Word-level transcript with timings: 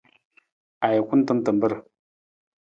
Ajukun 0.87 1.21
tan 1.27 1.43
tamar. 1.45 1.73